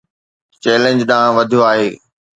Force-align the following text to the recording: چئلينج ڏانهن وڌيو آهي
چئلينج 0.63 0.99
ڏانهن 1.09 1.35
وڌيو 1.37 1.61
آهي 1.71 1.89